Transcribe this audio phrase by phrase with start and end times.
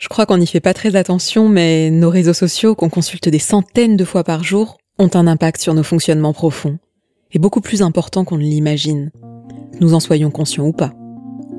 [0.00, 3.38] Je crois qu'on n'y fait pas très attention, mais nos réseaux sociaux, qu'on consulte des
[3.38, 6.78] centaines de fois par jour, ont un impact sur nos fonctionnements profonds,
[7.32, 9.10] et beaucoup plus important qu'on ne l'imagine,
[9.78, 10.94] nous en soyons conscients ou pas.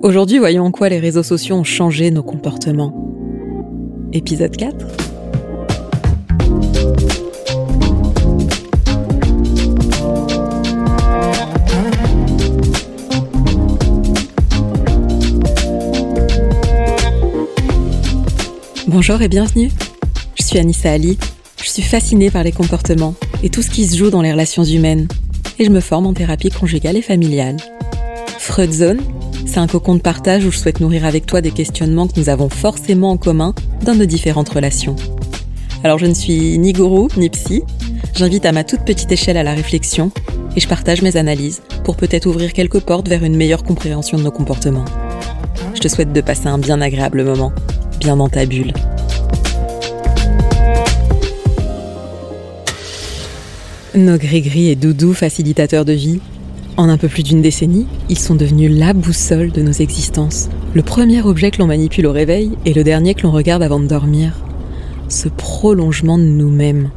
[0.01, 3.13] Aujourd'hui, voyons en quoi les réseaux sociaux ont changé nos comportements.
[4.11, 5.10] Épisode 4
[18.91, 19.71] Bonjour et bienvenue.
[20.35, 21.17] Je suis Anissa Ali.
[21.63, 24.65] Je suis fascinée par les comportements et tout ce qui se joue dans les relations
[24.65, 25.07] humaines.
[25.59, 27.55] Et je me forme en thérapie conjugale et familiale.
[28.37, 28.99] Freud Zone,
[29.45, 32.27] c'est un cocon de partage où je souhaite nourrir avec toi des questionnements que nous
[32.27, 34.97] avons forcément en commun dans nos différentes relations.
[35.85, 37.63] Alors je ne suis ni gourou ni psy.
[38.13, 40.11] J'invite à ma toute petite échelle à la réflexion
[40.57, 44.23] et je partage mes analyses pour peut-être ouvrir quelques portes vers une meilleure compréhension de
[44.23, 44.85] nos comportements.
[45.75, 47.53] Je te souhaite de passer un bien agréable moment
[48.01, 48.73] bien dans ta bulle.
[53.93, 56.19] Nos gris-gris et doudous facilitateurs de vie,
[56.77, 60.49] en un peu plus d'une décennie, ils sont devenus la boussole de nos existences.
[60.73, 63.79] Le premier objet que l'on manipule au réveil et le dernier que l'on regarde avant
[63.79, 64.33] de dormir.
[65.07, 66.89] Ce prolongement de nous-mêmes,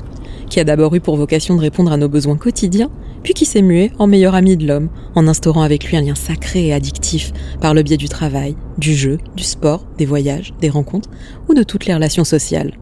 [0.49, 2.91] qui a d'abord eu pour vocation de répondre à nos besoins quotidiens,
[3.25, 6.15] puis qui s'est mué en meilleur ami de l'homme, en instaurant avec lui un lien
[6.15, 10.71] sacré et addictif par le biais du travail, du jeu, du sport, des voyages, des
[10.71, 11.11] rencontres
[11.49, 12.75] ou de toutes les relations sociales.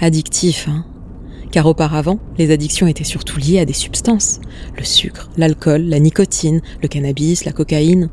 [0.00, 0.84] Addictif, hein
[1.56, 4.40] car auparavant, les addictions étaient surtout liées à des substances,
[4.76, 8.10] le sucre, l'alcool, la nicotine, le cannabis, la cocaïne.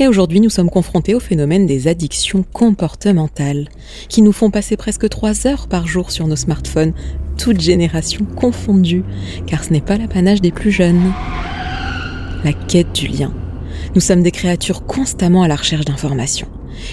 [0.00, 3.68] Et aujourd'hui, nous sommes confrontés au phénomène des addictions comportementales,
[4.08, 6.92] qui nous font passer presque trois heures par jour sur nos smartphones,
[7.36, 9.04] toutes générations confondues,
[9.46, 11.12] car ce n'est pas l'apanage des plus jeunes.
[12.44, 13.32] La quête du lien.
[13.94, 16.48] Nous sommes des créatures constamment à la recherche d'informations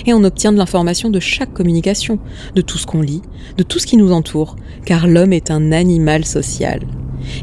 [0.06, 2.20] et on obtient de l'information de chaque communication,
[2.56, 3.22] de tout ce qu'on lit,
[3.58, 6.82] de tout ce qui nous entoure, car l'homme est un animal social.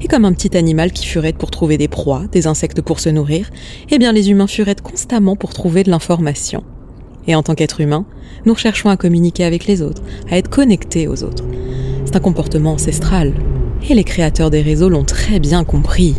[0.03, 3.09] Et comme un petit animal qui furette pour trouver des proies, des insectes pour se
[3.09, 3.51] nourrir,
[3.91, 6.65] eh bien les humains furettent constamment pour trouver de l'information.
[7.27, 8.07] Et en tant qu'être humain,
[8.45, 11.45] nous recherchons à communiquer avec les autres, à être connectés aux autres.
[12.21, 13.35] Comportement ancestral.
[13.89, 16.17] Et les créateurs des réseaux l'ont très bien compris.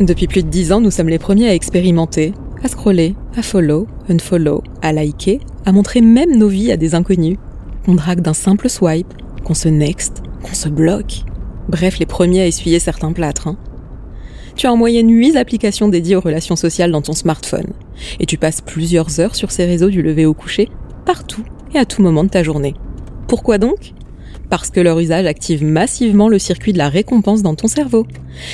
[0.00, 3.86] Depuis plus de dix ans, nous sommes les premiers à expérimenter, à scroller, à follow,
[4.08, 7.36] unfollow, à liker, à montrer même nos vies à des inconnus.
[7.84, 9.12] Qu'on drague d'un simple swipe,
[9.44, 11.24] qu'on se next, qu'on se bloque.
[11.68, 13.48] Bref, les premiers à essuyer certains plâtres.
[13.48, 13.56] Hein.
[14.54, 17.72] Tu as en moyenne 8 applications dédiées aux relations sociales dans ton smartphone.
[18.20, 20.70] Et tu passes plusieurs heures sur ces réseaux du lever au coucher,
[21.04, 21.44] partout
[21.74, 22.74] et à tout moment de ta journée.
[23.26, 23.92] Pourquoi donc?
[24.52, 28.06] Parce que leur usage active massivement le circuit de la récompense dans ton cerveau.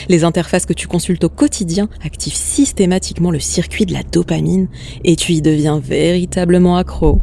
[0.09, 4.69] Les interfaces que tu consultes au quotidien activent systématiquement le circuit de la dopamine
[5.03, 7.19] et tu y deviens véritablement accro.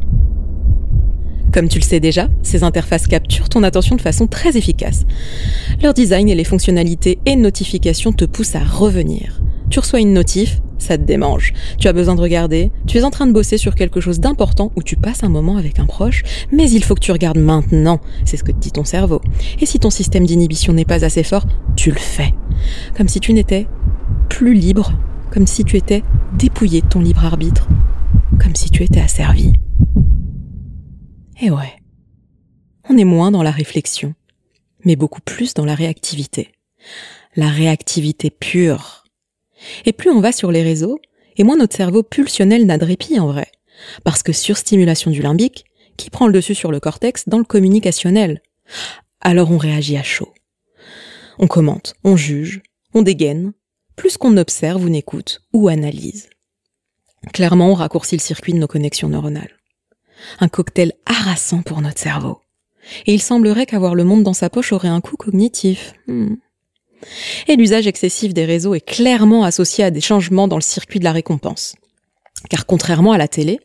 [1.54, 5.06] Comme tu le sais déjà, ces interfaces capturent ton attention de façon très efficace.
[5.82, 9.40] Leur design et les fonctionnalités et notifications te poussent à revenir.
[9.70, 11.52] Tu reçois une notif, ça te démange.
[11.78, 14.72] Tu as besoin de regarder, tu es en train de bosser sur quelque chose d'important
[14.76, 16.22] ou tu passes un moment avec un proche,
[16.52, 19.20] mais il faut que tu regardes maintenant, c'est ce que te dit ton cerveau.
[19.60, 21.46] Et si ton système d'inhibition n'est pas assez fort,
[21.76, 22.32] tu le fais.
[22.96, 23.66] Comme si tu n'étais
[24.28, 24.92] plus libre,
[25.30, 26.02] comme si tu étais
[26.38, 27.68] dépouillé de ton libre arbitre,
[28.40, 29.52] comme si tu étais asservi.
[31.40, 31.74] Et ouais,
[32.88, 34.14] on est moins dans la réflexion,
[34.84, 36.52] mais beaucoup plus dans la réactivité.
[37.34, 39.05] La réactivité pure
[39.84, 40.98] et plus on va sur les réseaux,
[41.36, 43.50] et moins notre cerveau pulsionnel n'a de en vrai.
[44.04, 45.64] Parce que surstimulation du limbique,
[45.96, 48.42] qui prend le dessus sur le cortex dans le communicationnel.
[49.20, 50.32] Alors on réagit à chaud.
[51.38, 52.62] On commente, on juge,
[52.94, 53.52] on dégaine,
[53.96, 56.28] plus qu'on observe ou n'écoute ou analyse.
[57.32, 59.56] Clairement, on raccourcit le circuit de nos connexions neuronales.
[60.40, 62.40] Un cocktail harassant pour notre cerveau.
[63.06, 65.94] Et il semblerait qu'avoir le monde dans sa poche aurait un coût cognitif.
[66.06, 66.36] Hmm.
[67.48, 71.04] Et l'usage excessif des réseaux est clairement associé à des changements dans le circuit de
[71.04, 71.74] la récompense.
[72.50, 73.58] Car contrairement à la télé,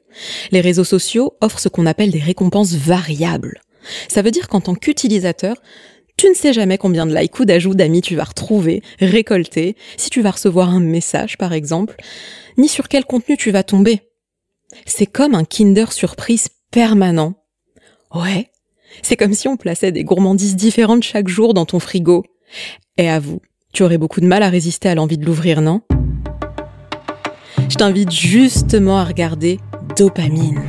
[0.51, 3.61] les réseaux sociaux offrent ce qu'on appelle des récompenses variables.
[4.07, 5.55] Ça veut dire qu'en tant qu'utilisateur,
[6.17, 10.09] tu ne sais jamais combien de likes ou d'ajouts d'amis tu vas retrouver, récolter, si
[10.09, 11.95] tu vas recevoir un message par exemple,
[12.57, 14.01] ni sur quel contenu tu vas tomber.
[14.85, 17.33] C'est comme un Kinder surprise permanent.
[18.13, 18.51] Ouais,
[19.01, 22.23] c'est comme si on plaçait des gourmandises différentes chaque jour dans ton frigo.
[22.97, 23.41] Et à vous,
[23.73, 25.81] tu aurais beaucoup de mal à résister à l'envie de l'ouvrir, non?
[27.69, 29.59] Je t'invite justement à regarder
[29.97, 30.61] Dopamine.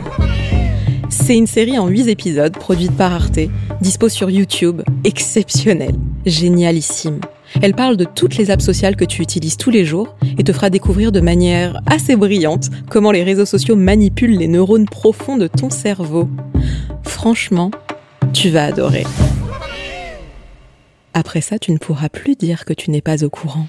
[1.08, 3.40] C'est une série en 8 épisodes produite par Arte,
[3.80, 7.20] dispo sur YouTube, exceptionnelle, génialissime.
[7.60, 10.52] Elle parle de toutes les apps sociales que tu utilises tous les jours et te
[10.52, 15.48] fera découvrir de manière assez brillante comment les réseaux sociaux manipulent les neurones profonds de
[15.48, 16.28] ton cerveau.
[17.02, 17.70] franchement,
[18.32, 19.04] tu vas adorer.
[21.14, 23.66] Après ça, tu ne pourras plus dire que tu n'es pas au courant.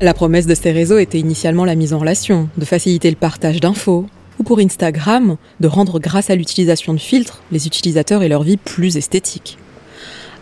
[0.00, 3.60] La promesse de ces réseaux était initialement la mise en relation, de faciliter le partage
[3.60, 4.06] d'infos,
[4.38, 8.56] ou pour Instagram, de rendre grâce à l'utilisation de filtres les utilisateurs et leur vie
[8.56, 9.58] plus esthétiques.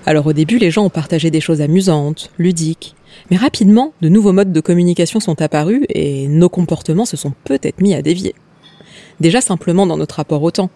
[0.06, 2.94] Alors au début, les gens ont partagé des choses amusantes, ludiques,
[3.31, 7.81] mais rapidement, de nouveaux modes de communication sont apparus et nos comportements se sont peut-être
[7.81, 8.34] mis à dévier.
[9.20, 10.70] Déjà simplement dans notre rapport au temps.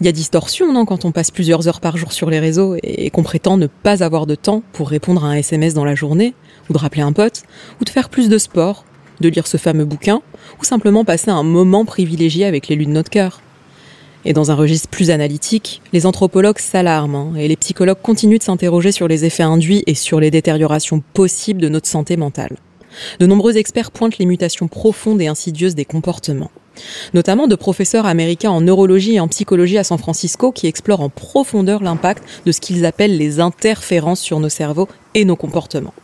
[0.00, 2.76] Il y a distorsion, non, quand on passe plusieurs heures par jour sur les réseaux
[2.82, 5.96] et qu'on prétend ne pas avoir de temps pour répondre à un SMS dans la
[5.96, 6.34] journée,
[6.70, 7.42] ou de rappeler un pote,
[7.80, 8.84] ou de faire plus de sport,
[9.20, 10.22] de lire ce fameux bouquin,
[10.60, 13.40] ou simplement passer un moment privilégié avec l'élu de notre cœur.
[14.24, 18.42] Et dans un registre plus analytique, les anthropologues s'alarment hein, et les psychologues continuent de
[18.42, 22.56] s'interroger sur les effets induits et sur les détériorations possibles de notre santé mentale.
[23.20, 26.50] De nombreux experts pointent les mutations profondes et insidieuses des comportements,
[27.14, 31.08] notamment de professeurs américains en neurologie et en psychologie à San Francisco qui explorent en
[31.08, 35.94] profondeur l'impact de ce qu'ils appellent les interférences sur nos cerveaux et nos comportements.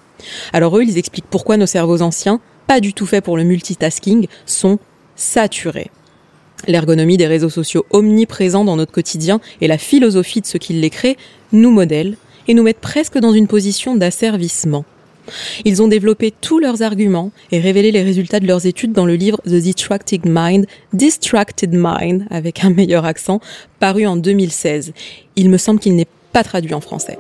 [0.53, 4.27] Alors eux, ils expliquent pourquoi nos cerveaux anciens, pas du tout faits pour le multitasking,
[4.47, 4.79] sont
[5.17, 5.91] saturés.
[6.67, 10.91] L'ergonomie des réseaux sociaux omniprésents dans notre quotidien et la philosophie de ce qui les
[10.91, 11.17] crée
[11.53, 12.17] nous modèlent
[12.49, 14.85] et nous mettent presque dans une position d'asservissement.
[15.65, 19.15] Ils ont développé tous leurs arguments et révélé les résultats de leurs études dans le
[19.15, 23.41] livre The Distracted Mind, Distracted Mind, avec un meilleur accent,
[23.81, 24.93] paru en 2016.
[25.37, 27.19] Il me semble qu'il n'est pas traduit en français.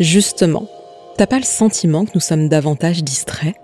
[0.00, 0.68] Justement,
[1.16, 3.56] t'as pas le sentiment que nous sommes davantage distraits?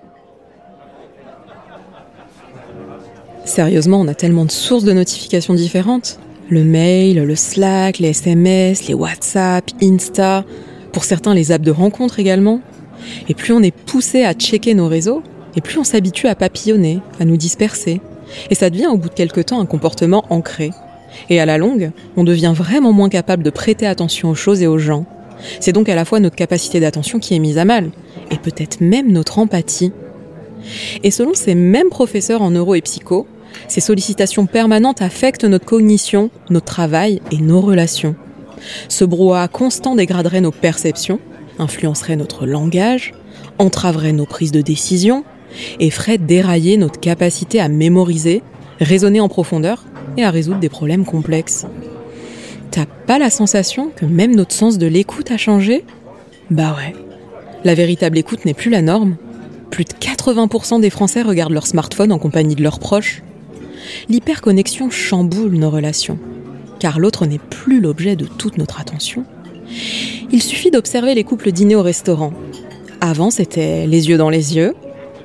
[3.44, 6.19] Sérieusement, on a tellement de sources de notifications différentes.
[6.49, 10.44] Le mail, le Slack, les SMS, les WhatsApp, Insta,
[10.93, 12.61] pour certains les apps de rencontre également.
[13.29, 15.23] Et plus on est poussé à checker nos réseaux,
[15.56, 18.00] et plus on s'habitue à papillonner, à nous disperser.
[18.50, 20.70] Et ça devient au bout de quelques temps un comportement ancré.
[21.29, 24.67] Et à la longue, on devient vraiment moins capable de prêter attention aux choses et
[24.67, 25.05] aux gens.
[25.61, 27.91] C'est donc à la fois notre capacité d'attention qui est mise à mal,
[28.31, 29.93] et peut-être même notre empathie.
[31.02, 33.26] Et selon ces mêmes professeurs en neuro et psycho,
[33.69, 38.17] ces sollicitations permanentes affectent notre cognition, notre travail et nos relations.
[38.89, 41.21] Ce brouhaha constant dégraderait nos perceptions,
[41.59, 43.12] influencerait notre langage,
[43.59, 45.25] entraverait nos prises de décision
[45.79, 48.43] et ferait dérailler notre capacité à mémoriser,
[48.81, 49.85] raisonner en profondeur
[50.17, 51.67] et à résoudre des problèmes complexes.
[52.71, 55.85] T'as pas la sensation que même notre sens de l'écoute a changé?
[56.51, 56.95] Bah ouais.
[57.62, 59.17] La véritable écoute n'est plus la norme.
[59.71, 63.23] Plus de 80% des Français regardent leur smartphone en compagnie de leurs proches
[64.08, 66.19] l'hyperconnexion chamboule nos relations,
[66.78, 69.25] car l'autre n'est plus l'objet de toute notre attention.
[70.31, 72.32] Il suffit d'observer les couples dîner au restaurant.
[73.00, 74.75] Avant, c'était les yeux dans les yeux.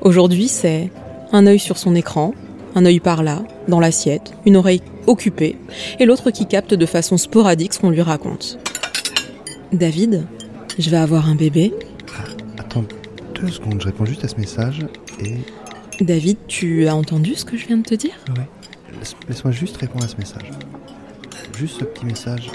[0.02, 0.90] Aujourd'hui, c'est
[1.32, 2.34] un œil sur son écran,
[2.76, 5.58] un œil par là, dans l'assiette, une oreille occupée,
[6.00, 8.60] et l'autre qui capte de façon sporadique ce qu'on lui raconte.
[9.72, 10.26] David,
[10.78, 11.74] je vais avoir un bébé.
[12.58, 12.84] Attends
[13.36, 14.86] deux secondes, je réponds juste à ce message
[15.22, 15.36] et...
[16.02, 18.14] David, tu as entendu ce que je viens de te dire?
[18.30, 18.48] Ouais.
[19.28, 20.50] Laisse-moi juste répondre à ce message.
[21.58, 22.50] Juste ce petit message.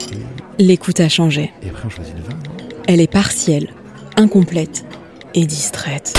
[0.59, 1.53] L'écoute a changé.
[1.63, 2.39] Et après, on choisit le vin.
[2.89, 3.69] Elle est partielle,
[4.17, 4.85] incomplète
[5.35, 6.15] et distraite.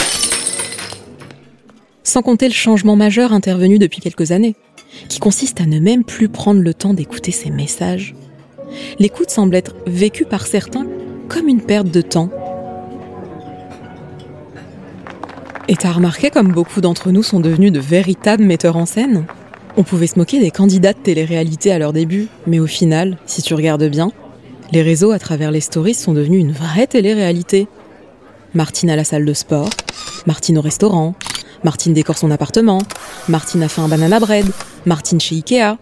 [2.03, 4.55] Sans compter le changement majeur intervenu depuis quelques années,
[5.09, 8.15] qui consiste à ne même plus prendre le temps d'écouter ces messages.
[8.99, 10.85] L'écoute semble être vécue par certains
[11.27, 12.29] comme une perte de temps.
[15.67, 19.25] Et t'as remarqué comme beaucoup d'entre nous sont devenus de véritables metteurs en scène?
[19.77, 23.41] On pouvait se moquer des candidats de télé-réalité à leur début, mais au final, si
[23.41, 24.11] tu regardes bien,
[24.71, 27.67] les réseaux à travers les stories sont devenus une vraie télé-réalité.
[28.53, 29.69] Martine à la salle de sport,
[30.27, 31.15] Martine au restaurant,
[31.63, 32.77] Martine décore son appartement,
[33.27, 34.45] Martine a fait un banana bread,
[34.85, 35.77] Martine chez Ikea.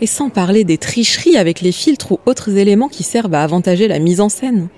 [0.00, 3.86] Et sans parler des tricheries avec les filtres ou autres éléments qui servent à avantager
[3.86, 4.68] la mise en scène.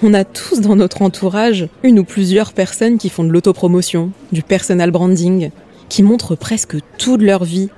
[0.00, 4.42] On a tous dans notre entourage une ou plusieurs personnes qui font de l'autopromotion, du
[4.44, 5.50] personal branding,
[5.88, 7.68] qui montrent presque toute leur vie,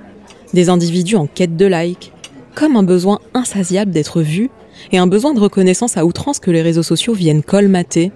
[0.53, 2.13] des individus en quête de like,
[2.53, 4.51] comme un besoin insatiable d'être vu
[4.91, 8.11] et un besoin de reconnaissance à outrance que les réseaux sociaux viennent colmater.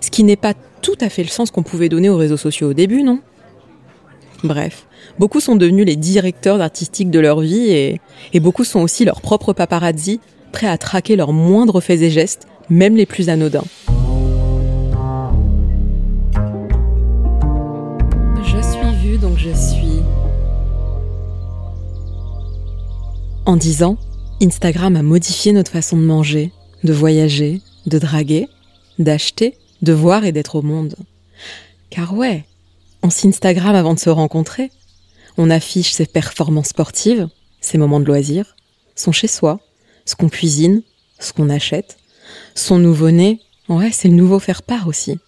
[0.00, 2.70] Ce qui n'est pas tout à fait le sens qu'on pouvait donner aux réseaux sociaux
[2.70, 3.18] au début, non?
[4.44, 4.86] Bref,
[5.18, 8.00] beaucoup sont devenus les directeurs artistiques de leur vie et,
[8.32, 10.20] et beaucoup sont aussi leurs propres paparazzi,
[10.52, 13.64] prêts à traquer leurs moindres faits et gestes, même les plus anodins.
[19.44, 20.02] je suis.
[23.46, 23.98] En dix ans,
[24.40, 26.50] Instagram a modifié notre façon de manger,
[26.82, 28.48] de voyager, de draguer,
[28.98, 30.96] d'acheter, de voir et d'être au monde.
[31.90, 32.44] Car ouais,
[33.02, 34.70] on s'Instagram avant de se rencontrer.
[35.36, 37.28] On affiche ses performances sportives,
[37.60, 38.56] ses moments de loisirs,
[38.94, 39.60] son chez-soi,
[40.06, 40.82] ce qu'on cuisine,
[41.18, 41.98] ce qu'on achète,
[42.54, 45.18] son nouveau-né, ouais, c'est le nouveau faire-part aussi.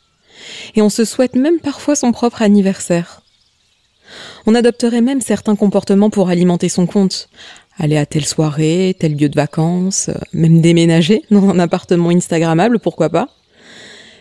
[0.75, 3.23] Et on se souhaite même parfois son propre anniversaire.
[4.47, 7.29] On adopterait même certains comportements pour alimenter son compte.
[7.79, 13.11] Aller à telle soirée, tel lieu de vacances, même déménager dans un appartement Instagrammable, pourquoi
[13.11, 13.29] pas.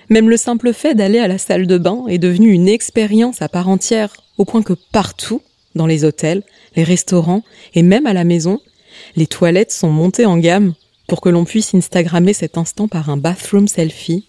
[0.10, 3.50] Même le simple fait d'aller à la salle de bain est devenu une expérience à
[3.50, 5.42] part entière, au point que partout,
[5.74, 6.44] dans les hôtels,
[6.76, 8.60] les restaurants et même à la maison,
[9.16, 10.74] les toilettes sont montées en gamme
[11.08, 14.28] pour que l'on puisse Instagrammer cet instant par un bathroom selfie.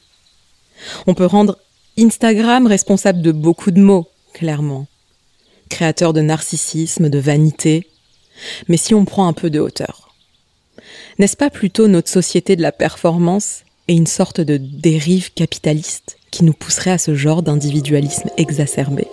[1.06, 1.58] On peut rendre
[1.98, 4.86] Instagram responsable de beaucoup de mots, clairement.
[5.68, 7.88] Créateur de narcissisme, de vanité.
[8.68, 10.14] Mais si on prend un peu de hauteur.
[11.18, 16.44] N'est-ce pas plutôt notre société de la performance et une sorte de dérive capitaliste qui
[16.44, 19.06] nous pousserait à ce genre d'individualisme exacerbé?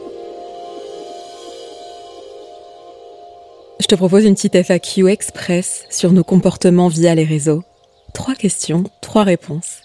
[3.83, 7.63] Je te propose une petite FAQ express sur nos comportements via les réseaux.
[8.13, 9.81] Trois questions, trois réponses.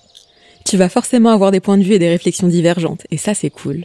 [0.65, 3.51] Tu vas forcément avoir des points de vue et des réflexions divergentes, et ça c'est
[3.51, 3.85] cool.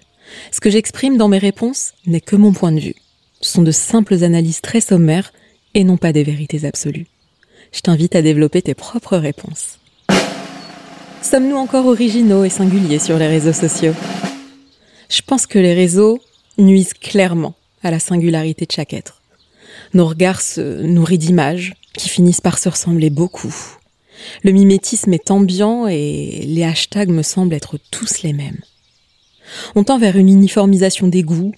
[0.52, 2.96] Ce que j'exprime dans mes réponses n'est que mon point de vue.
[3.42, 5.34] Ce sont de simples analyses très sommaires
[5.74, 7.08] et non pas des vérités absolues.
[7.72, 9.80] Je t'invite à développer tes propres réponses.
[11.24, 13.96] Sommes-nous encore originaux et singuliers sur les réseaux sociaux?
[15.10, 16.22] Je pense que les réseaux
[16.60, 19.23] nuisent clairement à la singularité de chaque être.
[19.94, 23.54] Nos regards se nourrissent d'images qui finissent par se ressembler beaucoup.
[24.44, 28.62] Le mimétisme est ambiant et les hashtags me semblent être tous les mêmes.
[29.76, 31.54] On tend vers une uniformisation des goûts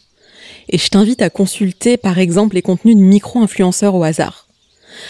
[0.68, 4.48] et je t'invite à consulter par exemple les contenus de micro-influenceurs au hasard.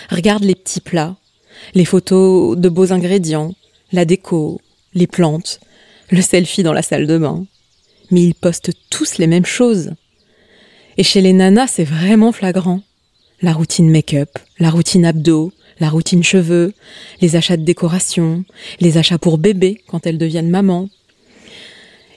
[0.10, 1.16] Regarde les petits plats,
[1.74, 3.56] les photos de beaux ingrédients,
[3.92, 4.62] la déco,
[4.94, 5.60] les plantes,
[6.10, 7.46] le selfie dans la salle de bain.
[8.12, 9.94] Mais ils postent tous les mêmes choses.
[10.98, 12.82] Et chez les nanas, c'est vraiment flagrant.
[13.42, 16.74] La routine make-up, la routine abdos, la routine cheveux,
[17.22, 18.46] les achats de décoration,
[18.80, 20.90] les achats pour bébé quand elles deviennent maman.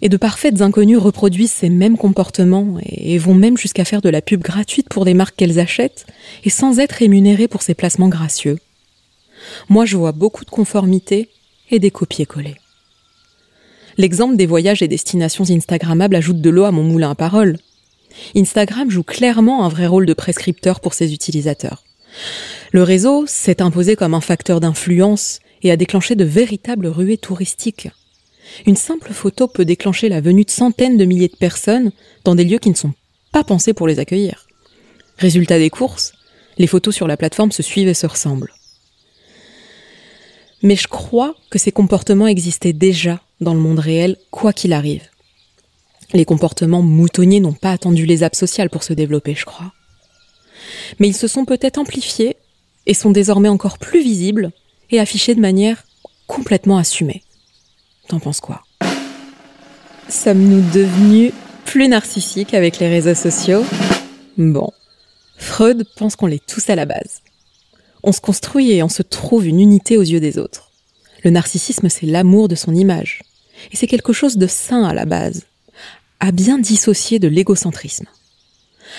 [0.00, 4.22] Et de parfaites inconnues reproduisent ces mêmes comportements et vont même jusqu'à faire de la
[4.22, 6.06] pub gratuite pour des marques qu'elles achètent
[6.44, 8.58] et sans être rémunérées pour ces placements gracieux.
[9.68, 11.30] Moi, je vois beaucoup de conformité
[11.70, 12.54] et des copier-coller.
[13.96, 17.58] L'exemple des voyages et destinations Instagrammables ajoute de l'eau à mon moulin à paroles.
[18.36, 21.84] Instagram joue clairement un vrai rôle de prescripteur pour ses utilisateurs.
[22.72, 27.88] Le réseau s'est imposé comme un facteur d'influence et a déclenché de véritables ruées touristiques.
[28.66, 31.92] Une simple photo peut déclencher la venue de centaines de milliers de personnes
[32.24, 32.94] dans des lieux qui ne sont
[33.32, 34.46] pas pensés pour les accueillir.
[35.18, 36.12] Résultat des courses,
[36.56, 38.52] les photos sur la plateforme se suivent et se ressemblent.
[40.62, 45.04] Mais je crois que ces comportements existaient déjà dans le monde réel, quoi qu'il arrive.
[46.14, 49.72] Les comportements moutonniers n'ont pas attendu les apps sociales pour se développer, je crois.
[50.98, 52.36] Mais ils se sont peut-être amplifiés
[52.86, 54.50] et sont désormais encore plus visibles
[54.90, 55.84] et affichés de manière
[56.26, 57.22] complètement assumée.
[58.08, 58.64] T'en penses quoi?
[60.08, 61.32] Sommes-nous devenus
[61.66, 63.64] plus narcissiques avec les réseaux sociaux?
[64.38, 64.72] Bon,
[65.36, 67.20] Freud pense qu'on l'est tous à la base.
[68.02, 70.70] On se construit et on se trouve une unité aux yeux des autres.
[71.24, 73.22] Le narcissisme, c'est l'amour de son image.
[73.72, 75.44] Et c'est quelque chose de sain à la base,
[76.20, 78.06] à bien dissocier de l'égocentrisme.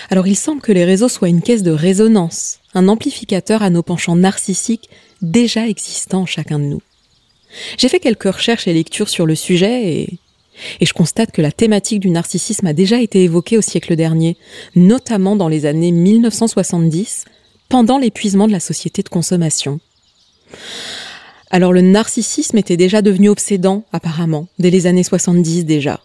[0.08, 3.82] Alors il semble que les réseaux soient une caisse de résonance, un amplificateur à nos
[3.82, 4.88] penchants narcissiques
[5.22, 6.82] déjà existants en chacun de nous.
[7.76, 10.18] J'ai fait quelques recherches et lectures sur le sujet et,
[10.82, 14.36] je constate que la thématique du narcissisme a déjà été évoquée au siècle dernier,
[14.76, 17.24] notamment dans les années 1970
[17.70, 19.80] pendant l'épuisement de la société de consommation.
[21.50, 26.00] Alors le narcissisme était déjà devenu obsédant, apparemment, dès les années 70 déjà.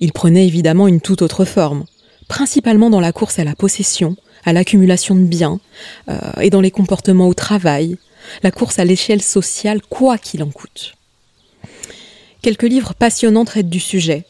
[0.00, 1.84] Il prenait évidemment une toute autre forme,
[2.28, 5.60] principalement dans la course à la possession, à l'accumulation de biens,
[6.08, 7.96] euh, et dans les comportements au travail,
[8.42, 10.94] la course à l'échelle sociale, quoi qu'il en coûte.
[12.42, 14.24] Quelques livres passionnants traitent du sujet.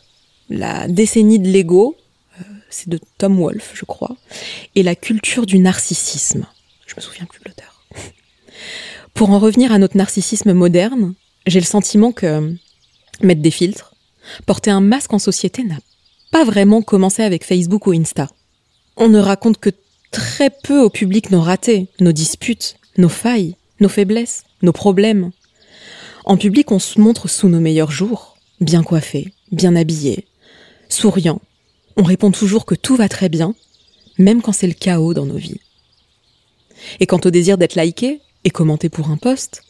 [0.50, 1.96] La décennie de l'ego,
[2.40, 4.16] euh, c'est de Tom Wolfe, je crois,
[4.74, 6.46] et la culture du narcissisme
[6.88, 7.84] je me souviens plus de l'auteur.
[9.14, 11.14] Pour en revenir à notre narcissisme moderne,
[11.46, 12.54] j'ai le sentiment que
[13.20, 13.94] mettre des filtres,
[14.46, 15.78] porter un masque en société n'a
[16.30, 18.28] pas vraiment commencé avec Facebook ou Insta.
[18.96, 19.70] On ne raconte que
[20.10, 25.30] très peu au public nos ratés, nos disputes, nos failles, nos faiblesses, nos problèmes.
[26.24, 30.26] En public, on se montre sous nos meilleurs jours, bien coiffés, bien habillés,
[30.88, 31.40] souriants.
[31.96, 33.54] On répond toujours que tout va très bien,
[34.18, 35.60] même quand c'est le chaos dans nos vies.
[37.00, 39.62] Et quant au désir d'être liké et commenté pour un poste,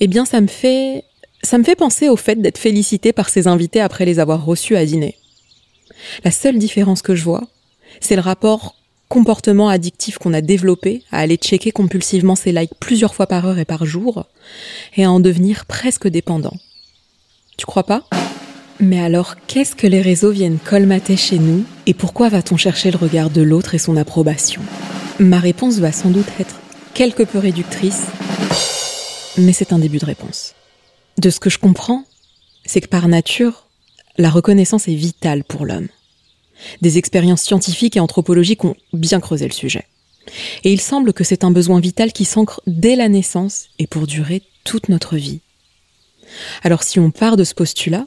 [0.00, 1.04] Eh bien, ça me fait,
[1.42, 4.76] ça me fait penser au fait d'être félicité par ses invités après les avoir reçus
[4.76, 5.16] à dîner.
[6.24, 7.48] La seule différence que je vois,
[8.00, 8.76] c'est le rapport
[9.08, 13.58] comportement addictif qu'on a développé à aller checker compulsivement ses likes plusieurs fois par heure
[13.58, 14.26] et par jour
[14.96, 16.56] et à en devenir presque dépendant.
[17.56, 18.04] Tu crois pas?
[18.78, 22.96] Mais alors, qu'est-ce que les réseaux viennent colmater chez nous et pourquoi va-t-on chercher le
[22.96, 24.62] regard de l'autre et son approbation?
[25.18, 26.54] Ma réponse va sans doute être
[26.94, 28.06] quelque peu réductrice,
[29.36, 30.54] mais c'est un début de réponse.
[31.20, 32.04] De ce que je comprends,
[32.64, 33.66] c'est que par nature,
[34.16, 35.88] la reconnaissance est vitale pour l'homme.
[36.80, 39.86] Des expériences scientifiques et anthropologiques ont bien creusé le sujet.
[40.64, 44.06] Et il semble que c'est un besoin vital qui s'ancre dès la naissance et pour
[44.06, 45.40] durer toute notre vie.
[46.62, 48.06] Alors si on part de ce postulat,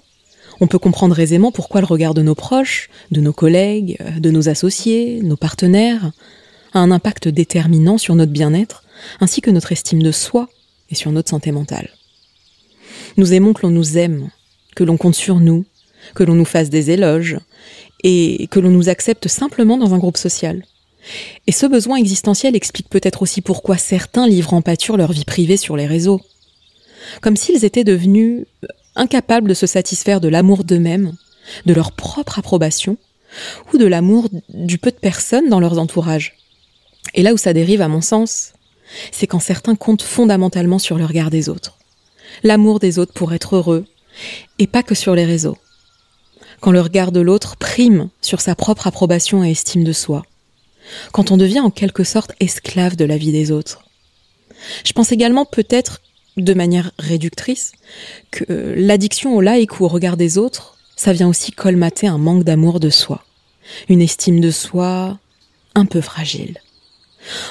[0.60, 4.50] on peut comprendre aisément pourquoi le regard de nos proches, de nos collègues, de nos
[4.50, 6.14] associés, nos partenaires,
[6.74, 8.84] a un impact déterminant sur notre bien-être,
[9.20, 10.50] ainsi que notre estime de soi
[10.90, 11.92] et sur notre santé mentale.
[13.18, 14.30] Nous aimons que l'on nous aime,
[14.76, 15.66] que l'on compte sur nous,
[16.16, 17.38] que l'on nous fasse des éloges,
[18.04, 20.64] et que l'on nous accepte simplement dans un groupe social.
[21.48, 25.58] Et ce besoin existentiel explique peut-être aussi pourquoi certains livrent en pâture leur vie privée
[25.58, 26.22] sur les réseaux.
[27.22, 28.46] Comme s'ils étaient devenus
[28.96, 31.14] incapables de se satisfaire de l'amour d'eux-mêmes,
[31.66, 32.98] de leur propre approbation,
[33.74, 36.38] ou de l'amour du peu de personnes dans leurs entourages.
[37.16, 38.54] Et là où ça dérive, à mon sens,
[39.12, 41.78] c'est quand certains comptent fondamentalement sur le regard des autres.
[42.42, 43.86] L'amour des autres pour être heureux,
[44.60, 45.58] et pas que sur les réseaux.
[46.60, 50.24] Quand le regard de l'autre prime sur sa propre approbation et estime de soi,
[51.12, 53.84] quand on devient en quelque sorte esclave de la vie des autres.
[54.84, 56.02] Je pense également peut-être,
[56.38, 57.74] de manière réductrice,
[58.32, 58.46] que
[58.78, 62.80] l'addiction au like ou au regard des autres, ça vient aussi colmater un manque d'amour
[62.80, 63.24] de soi,
[63.90, 65.20] une estime de soi
[65.76, 66.60] un peu fragile,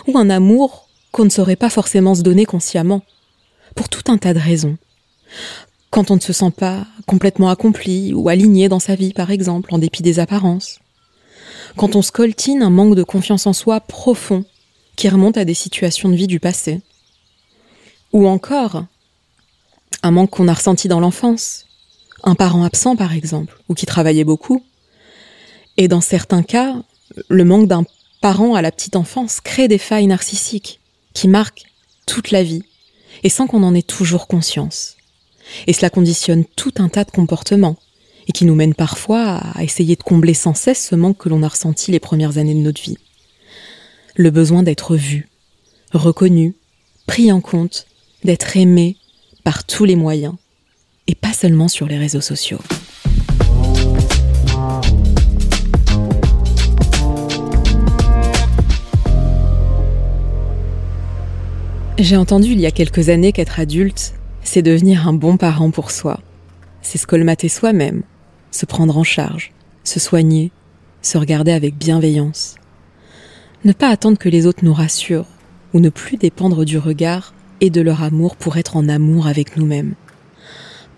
[0.07, 3.03] ou un amour qu'on ne saurait pas forcément se donner consciemment,
[3.75, 4.77] pour tout un tas de raisons
[5.93, 9.75] quand on ne se sent pas complètement accompli ou aligné dans sa vie, par exemple,
[9.75, 10.81] en dépit des apparences.
[11.77, 14.47] Quand on scoltine un manque de confiance en soi profond
[14.97, 16.81] qui remonte à des situations de vie du passé.
[18.15, 18.87] Ou encore,
[20.03, 21.67] un manque qu'on a ressenti dans l'enfance,
[22.25, 24.65] un parent absent par exemple, ou qui travaillait beaucoup.
[25.77, 26.75] Et dans certains cas,
[27.29, 27.85] le manque d'un
[28.23, 30.81] parent à la petite enfance crée des failles narcissiques
[31.13, 31.65] qui marquent
[32.07, 32.65] toute la vie,
[33.23, 34.97] et sans qu'on en ait toujours conscience.
[35.67, 37.77] Et cela conditionne tout un tas de comportements,
[38.29, 41.43] et qui nous mène parfois à essayer de combler sans cesse ce manque que l'on
[41.43, 42.99] a ressenti les premières années de notre vie.
[44.15, 45.29] Le besoin d'être vu,
[45.93, 46.55] reconnu,
[47.07, 47.87] pris en compte,
[48.25, 48.97] d'être aimé
[49.43, 50.35] par tous les moyens,
[51.09, 52.61] et pas seulement sur les réseaux sociaux.
[62.03, 65.93] J'ai entendu il y a quelques années qu'être adulte, c'est devenir un bon parent pour
[65.93, 66.19] soi.
[66.83, 68.03] C'est se colmater soi-même,
[68.51, 69.53] se prendre en charge,
[69.85, 70.51] se soigner,
[71.01, 72.57] se regarder avec bienveillance.
[73.65, 75.29] Ne pas attendre que les autres nous rassurent,
[75.75, 79.57] ou ne plus dépendre du regard et de leur amour pour être en amour avec
[79.57, 79.95] nous-mêmes.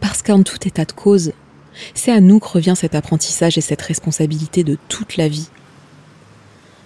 [0.01, 1.33] Parce qu'en tout état de cause,
[1.93, 5.51] c'est à nous que revient cet apprentissage et cette responsabilité de toute la vie.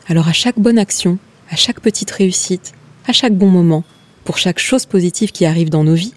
[0.09, 1.19] Alors à chaque bonne action,
[1.51, 2.73] à chaque petite réussite,
[3.07, 3.85] à chaque bon moment,
[4.29, 6.13] pour chaque chose positive qui arrive dans nos vies,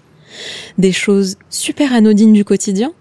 [0.76, 2.92] des choses super anodines du quotidien,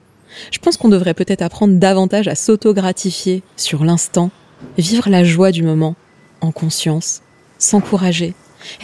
[0.52, 4.32] je pense qu'on devrait peut-être apprendre davantage à s'auto-gratifier sur l'instant,
[4.78, 5.98] vivre la joie du moment,
[6.40, 7.24] en conscience,
[7.58, 8.36] s'encourager,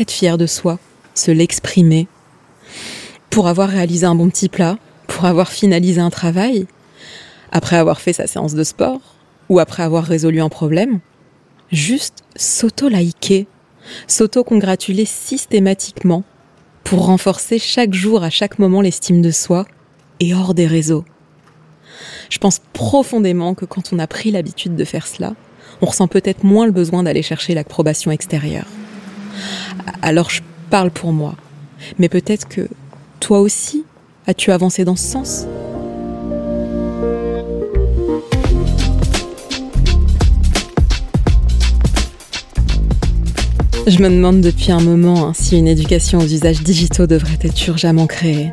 [0.02, 0.80] être fier de soi,
[1.16, 2.10] se l'exprimer.
[3.30, 6.68] Pour avoir réalisé un bon petit plat, pour avoir finalisé un travail,
[7.54, 9.00] après avoir fait sa séance de sport,
[9.48, 11.00] ou après avoir résolu un problème,
[11.72, 13.48] juste s'auto-liker,
[14.08, 16.24] s'auto-congratuler systématiquement
[16.84, 19.66] pour renforcer chaque jour, à chaque moment, l'estime de soi
[20.20, 21.06] et hors des réseaux.
[22.30, 25.34] Je pense profondément que quand on a pris l'habitude de faire cela,
[25.82, 28.68] on ressent peut-être moins le besoin d'aller chercher l'approbation extérieure.
[30.02, 31.36] Alors je parle pour moi,
[32.00, 32.68] mais peut-être que
[33.20, 33.86] toi aussi,
[34.26, 35.46] as-tu avancé dans ce sens?
[43.90, 47.68] Je me demande depuis un moment hein, si une éducation aux usages digitaux devrait être
[47.68, 48.52] urgemment créée.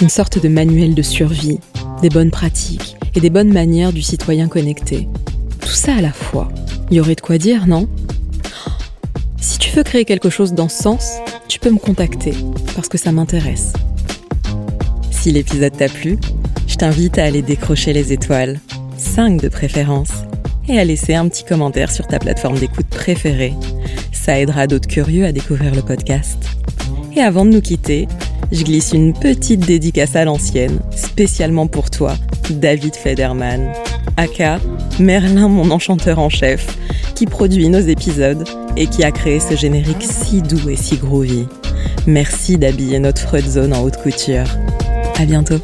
[0.00, 1.60] Une sorte de manuel de survie,
[2.02, 5.06] des bonnes pratiques et des bonnes manières du citoyen connecté.
[5.60, 6.48] Tout ça à la fois.
[6.90, 7.88] Il y aurait de quoi dire, non?
[9.40, 11.12] Si tu veux créer quelque chose dans ce sens,
[11.46, 12.34] tu peux me contacter,
[12.74, 13.74] parce que ça m'intéresse.
[15.12, 16.18] Si l'épisode t'a plu,
[16.66, 18.58] je t'invite à aller décrocher les étoiles,
[18.98, 20.10] 5 de préférence,
[20.66, 23.54] et à laisser un petit commentaire sur ta plateforme d'écoute préférée
[24.22, 26.38] ça aidera d'autres curieux à découvrir le podcast.
[27.16, 28.06] Et avant de nous quitter,
[28.52, 32.14] je glisse une petite dédicace à l'ancienne, spécialement pour toi,
[32.50, 33.72] David Federman,
[34.16, 34.60] aka
[35.00, 36.78] Merlin mon enchanteur en chef,
[37.16, 41.46] qui produit nos épisodes et qui a créé ce générique si doux et si groovy.
[42.06, 44.46] Merci d'habiller notre Freud Zone en haute couture.
[45.18, 45.60] À bientôt.